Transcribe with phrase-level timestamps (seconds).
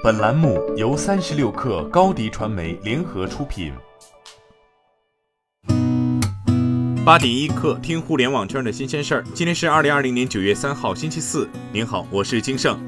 [0.00, 3.72] 本栏目由三十六氪高低传媒联合出品。
[7.04, 9.24] 八点一刻，听互联网圈的新鲜事儿。
[9.34, 11.48] 今天是二零二零年九月三号，星期四。
[11.72, 12.78] 您好，我是金盛。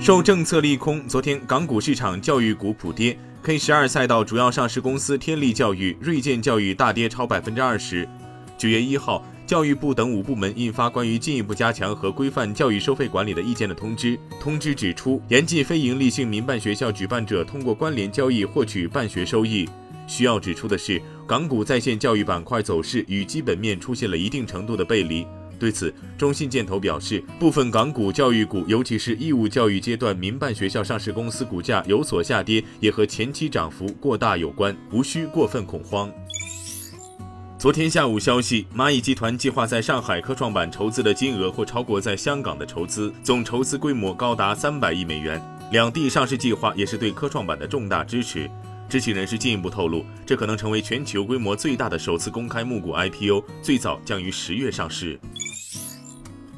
[0.00, 8.08] 受政策利空，昨天港股市场教育股普跌，K 十二赛道主要上市公司天利教育、锐健教育大跌超百分之二十。
[8.56, 9.22] 九月一号。
[9.46, 14.18] 教育部等五部门印发关于进一步加强和规范教育收费管理的意见的通知。
[14.40, 19.68] 通知指出，严禁非营利性民办学校举办者通过关联交易获取办学收益。
[20.08, 25.24] 需要指出的是，港股在线教育板块走势与基本面出现了一定程度的背离。
[25.58, 36.12] 对此，中信建投表示，部分港股教育股，尤其是义务教育阶段民办学校上市公司股价有所下跌，也和前期涨幅过大有关，无需过分恐慌。
[37.58, 45.42] 昨天下午消息，蚂蚁集团计划在上海科创板筹资的金额或超过在香港的筹资，总筹资规模高达三百亿美元。
[45.72, 48.48] 两地上市计划也是对科创板的重大支持。
[48.90, 55.18] 知情人士进一步透露，这可能成为全球规模最大的首次公开募股 IPO，最早将于十月上市。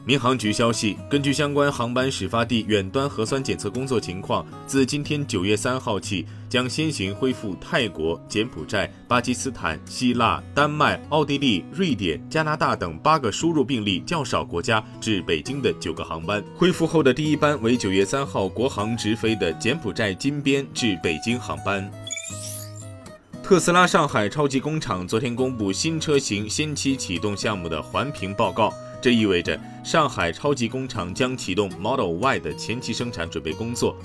[0.09, 16.43] 民航局消息，根据相关航班始发地远端核酸检测工作情况，自今天九月三号起，将先行恢复泰国、柬埔寨、巴基斯坦、希腊、丹麦、奥地利、瑞典、加拿大等八个输入病例较少国家至北京的九个航班。
[16.57, 21.87] 恢复后的第一班为九月三号国航直飞的柬埔寨金边至北京航班。
[23.43, 28.73] 特斯拉上海超级工厂昨天公布新车型先期启动项目的环评报告。
[29.01, 33.97] 这意味着上海超级工厂将启动 Model Y 的前期生产准备工作。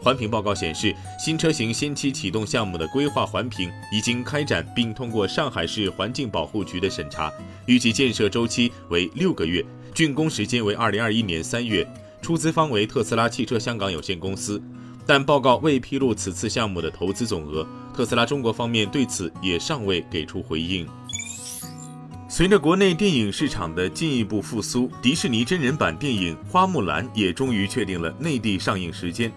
[0.00, 7.32] 环评报告显示，新车型先期启动项目的规划环评已经开展，并通过上海市环境保护局的审查，
[7.66, 11.84] 预计建设周期为六个月，竣工时间为二零二一年三月，
[12.22, 14.62] 出资方为特斯拉汽车香港有限公司。
[15.04, 20.86] 但报告未披露此次项目的投资总额，特斯拉中国方面对此也尚未给出回应。
[22.38, 29.32] 随着国内电影市场的进一步复苏，迪士尼真人版电影《花木兰》也终于确定了内地上映时间。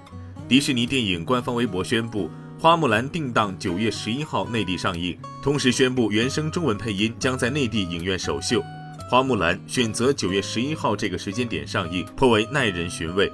[0.47, 2.29] 迪士尼电影官方微博宣布，
[2.61, 8.59] 《花木兰》定档九月十一号内地上映，同时宣布原声中文配音将在内地影院首秀。
[9.09, 13.31] 《花木兰》选择九月十一号这个时间点上映，颇为耐人寻味。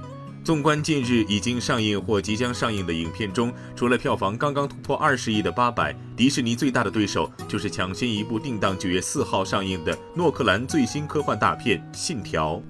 [0.47, 12.55] 纵观近日已经上映或即将上映的影片中，除了票房刚刚突破二十亿的《八佰》，迪士尼最大的对手就是抢先一部定档九月四号上映的诺克兰最新科幻大片《信条》。《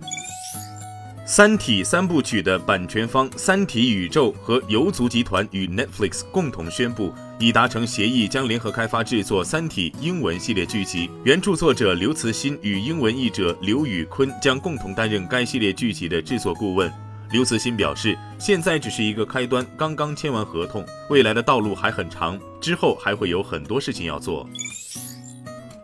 [1.24, 11.12] 三体》三部曲的版权方三体宇宙和游族集团与 Netflix 共同宣布，已达成协议，将联合开发制作《三体》英文系列剧集。
[11.24, 16.92] 原著作者刘慈欣与英文译者刘宇坤将共同担任该系列剧集的制作顾问。
[17.30, 24.48] 刘慈欣表示，现在只是一个开端，刚刚签完合同，未来的道路还很长，之后还会有很多事情要做。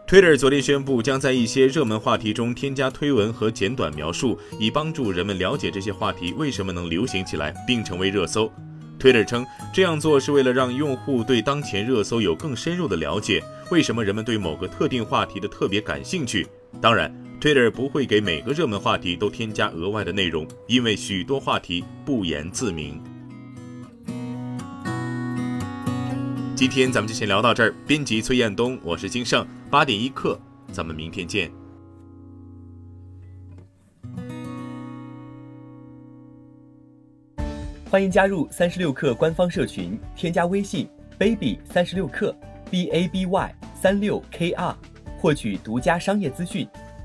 [0.08, 8.50] Twitter 昨天宣布，将在一些热门话题中添加推文和简短描述，以帮助人们了解这些话题为什么能流行起来，并成为热搜。
[8.98, 16.48] Twitter 称，这样做是为了让用户对当前热搜有更深入的了解，为什么人们对某个特定话题的特别感兴趣。
[16.80, 17.23] 当然。
[17.44, 23.04] Twitter 不会给每个热门话题都添加额外的内容，因为许多话题不言自明。
[26.56, 27.76] 今天咱们就先聊到这儿。
[27.86, 30.40] 编辑崔彦东，我是金盛，八点一刻，
[30.72, 31.52] 咱们明天见。
[37.90, 40.88] 欢迎加入三十六氪官方社群，添加微信
[41.20, 42.34] baby 三十六氪
[42.72, 44.74] b a b y 三六 k r，
[45.18, 46.66] 获取独家商业资讯。